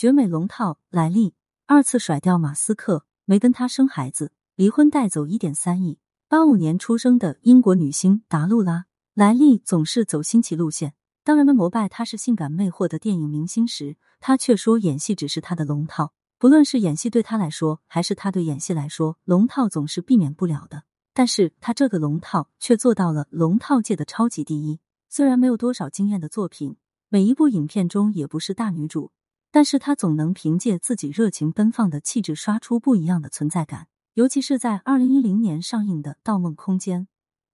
[0.00, 1.34] 绝美龙套莱利
[1.66, 5.98] 二次甩掉马斯克，没跟他生孩子，离婚带走一点三亿。
[6.26, 10.94] 八五年出生的英国女星达露拉莱利总是走新奇路线。
[11.22, 16.14] 当人们膜拜她是性感魅惑的电影明星时，她却说演戏只是她的龙套。
[16.38, 20.84] 不论是演戏对她来说，还是她对演戏来说，龙套总是避免不了的。
[21.12, 24.80] 但是她这个龙套却做到了龙套界的超级第一。
[25.10, 26.78] 虽然没有多少惊艳的作品，
[27.10, 29.12] 每一部影片中也不是大女主，
[29.50, 33.88] 但是她总能凭借自己热情奔放的气质刷出不一样的存在感。
[34.14, 37.02] 尤其是在二零一零年上映的《盗梦空间》，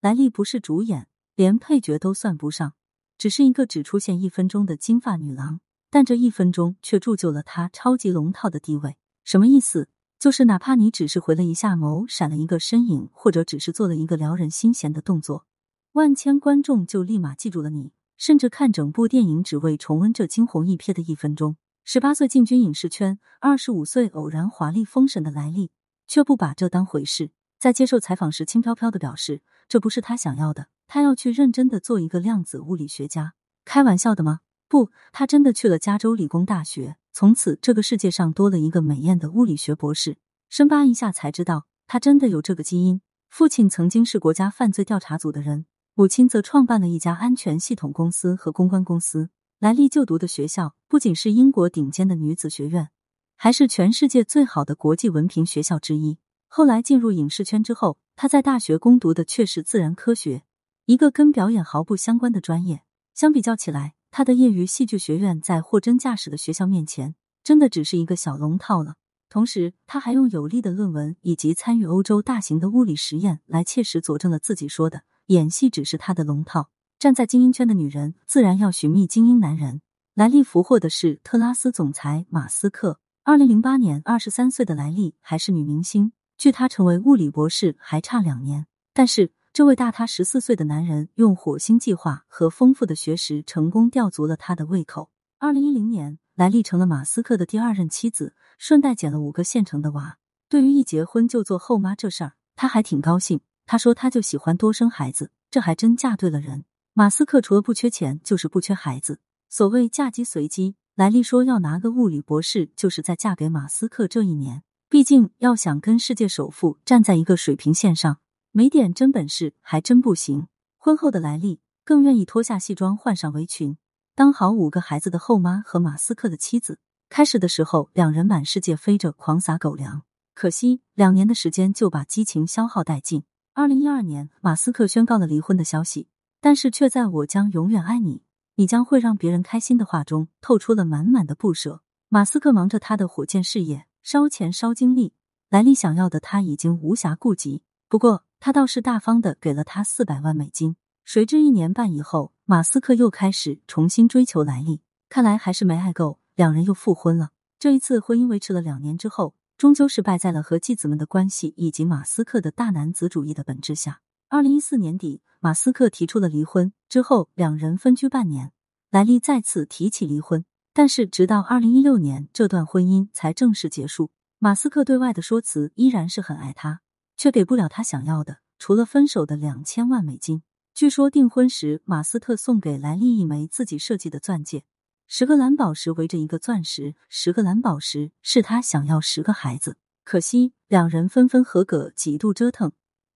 [0.00, 2.74] 莱利不是主演，连配角都算不上。
[3.16, 5.60] 只是一个只出现一分钟的金发女郎，
[5.90, 8.96] 但这一分钟却铸就了她超级龙套的地位。
[9.24, 9.88] 什么意思？
[10.18, 15.46] 就是哪怕你只是回了一下眸，闪了一个身影，或者只是做了一个撩人心弦的动作，
[15.92, 21.56] 万千观众就立马记住了你，甚至看整部电影只为重温这惊鸿一瞥的一分钟。
[21.84, 25.72] 十八岁进军影视圈，二十五岁偶然华丽封神的来历，
[26.06, 27.32] 却不把这当回事。
[27.58, 30.68] 在接受采访时，轻飘飘的表示，这不是他想要的。
[30.86, 34.40] 他要去认真的做一个量子物理学家，开玩笑的吗？
[34.68, 36.96] 不，他真的去了加州理工大学。
[37.12, 40.18] 从此，这个世界上多了一个美艳的物理学博士。
[40.48, 43.00] 深扒一下才知道，他真的有这个基因。
[43.28, 49.30] 父亲曾经是国家犯罪调查组的人，母亲则创办了一家安全系统公司和公关公司。
[49.60, 52.88] 莱利就读的学校不仅是英国顶尖的女子学院，
[53.36, 56.16] 还是全世界最好的国际文凭学校之一。
[56.48, 60.44] 后来进入影视圈之后，她在大学攻读的却是自然科学。
[60.86, 68.94] 一个跟表演毫不相关的专业，相比较起来，他的业余戏剧学院在货真价实的学校面前，真的只是一个小龙套了。
[69.28, 76.70] 同时，他还用有力的论文以及参与欧洲大型的物理实验来切实佐证了自己说的演戏只是他的龙套。
[77.00, 79.80] 站在精英圈的女人，自然要寻觅精英男人。
[80.12, 83.00] 莱利俘获的是特拉斯总裁马斯克。
[83.24, 89.32] 二零零八年，二十三岁的莱利还是女明星，距她成为物理博士还差两年，但是。
[89.52, 95.10] 这位大他十四岁的男人用火星计划和丰富的学识，成功吊足了他的胃口。
[95.40, 100.18] 二零一零年，莱利成了马斯克的第二任妻子，顺带捡了五个现成的娃。
[100.48, 103.40] 对于一结婚就做后妈这事儿，他还挺高兴。
[103.66, 106.64] 他说他就喜欢多生孩子，这还真嫁对了人。
[106.92, 109.20] 马斯克除了不缺钱，就是不缺孩子。
[109.48, 114.64] 所谓嫁鸡随鸡，莱利说要拿个物理博士，就是在嫁给马斯克这一年。
[114.88, 118.18] 毕竟要想跟世界首富站在一个水平线上。
[118.50, 120.48] 没点真本事还真不行。
[120.76, 123.76] 婚后的莱利更愿意脱下西装，换上围裙，
[124.16, 126.80] 当好五个孩子的后妈和马斯克的妻子。
[127.08, 130.02] 开始的时候，两人满世界飞着，狂撒狗粮。
[130.34, 133.22] 可惜两年的时间就把激情消耗殆尽。
[133.54, 136.08] 二零一二年，马斯克宣告了离婚的消息，
[136.40, 138.22] 但是却在“我将永远爱你，
[138.54, 141.82] 你将会让别人开心”的话中透出了满满的不舍。
[142.08, 145.12] 马斯克忙着他的火箭事业，烧钱烧精力，
[145.48, 147.62] 莱利想要的他已经无暇顾及。
[147.88, 150.76] 不过，他倒是大方的给了他四百万美金。
[151.04, 157.30] 谁知一年半以后，马斯克又开始重新追求莱利，看来还是没爱够，两人又复婚了。
[157.58, 164.00] 这一次婚姻维持了两年之后，终究是败在了和继子们的关系以及马斯克的大男子主义的本质下。
[164.32, 168.52] 二零一四年底，马斯克提出了离婚，之后两人分居半年，
[168.88, 174.12] 莱利再次提起离婚，但是直到二零一六年，这段婚姻才正式结束。
[174.38, 176.80] 马斯克对外的说辞依然是很爱她。
[177.16, 180.44] 却给不了他想要的，除了分手的两千万美金。
[180.72, 184.62] 据说订婚时，马斯特送给莱利一枚自己设计的钻戒，
[185.08, 189.76] 十个蓝宝石围着一个钻石，十个蓝宝石是他想要十个孩子。
[190.04, 192.70] 可惜两人分分合合，几度折腾，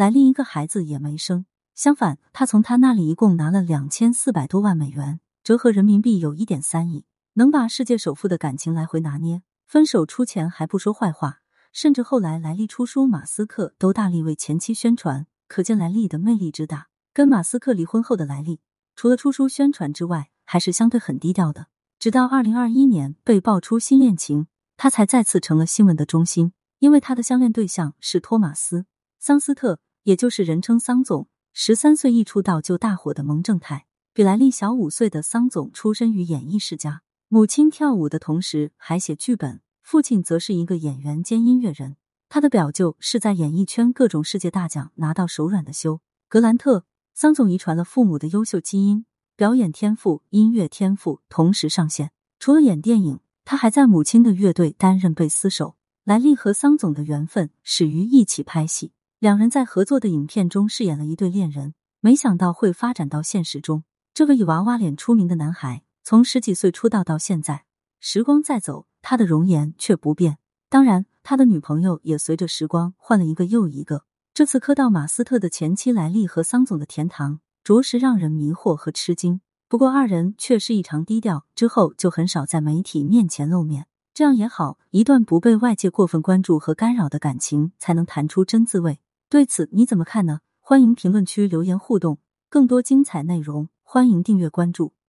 [0.00, 1.44] 莱利一个孩子也没生。
[1.74, 11.40] 相反，他从他那里一共拿了两千四百多万美元，折合人民币有一点三亿，能把世界首富的感情来回拿捏，分手出钱还不说坏话。
[11.70, 16.88] 甚至后来莱利出书，马斯克都大力为前妻宣传，可见莱利的魅力之大。
[17.12, 18.60] 跟马斯克离婚后的莱利，
[18.96, 21.66] 除了出书宣传之外，还是相对很低调的。
[21.98, 24.46] 直到二零二一年被爆出新恋情，
[24.78, 26.54] 他才再次成了新闻的中心。
[26.78, 28.78] 因为他的相恋对象是托马斯·
[29.18, 31.28] 桑斯特，也就是人称桑总。
[31.52, 39.60] 十三岁一出道就大火的萌正太，比莱利小五岁的桑总出身于演艺世家，母亲跳舞的同时还写剧本。
[39.82, 41.96] 父亲则是一个演员兼音乐人，
[42.28, 46.84] 他的表舅是在演艺圈各种世界大奖拿到手软的修格兰特。
[47.12, 49.04] 桑总遗传了父母的优秀基因，
[49.36, 52.12] 表演天赋、音乐天赋同时上线。
[52.38, 55.76] 除了演电影，他还在母亲的乐队担任贝斯手。
[56.04, 63.84] 莱利和桑总的缘分始于一起拍戏，两人在合作的影片中饰演了一对恋人，没想到会发展到现实中。
[64.14, 67.66] 这个以娃娃脸出名的男孩，从十几岁出道到现在，
[68.00, 68.86] 时光在走。
[69.02, 70.38] 他的容颜却不变。
[70.70, 74.04] 当然，他的女朋友也随着时光换了一个又一个。
[74.32, 79.42] 这次磕到马斯特的前妻莱利和桑总的甜糖，着实让人迷惑和吃惊。
[79.68, 83.84] 不过二人却是异常低调，之后就很少在媒体面前露面。
[84.14, 89.00] 这样也好，一段不被外界过分关注和干扰的感情，才能谈出真滋味。
[89.30, 90.40] 对此你怎么看呢？
[90.58, 92.18] 欢迎评论区留言互动。
[92.48, 94.92] 更多精彩内容，欢迎订阅关注。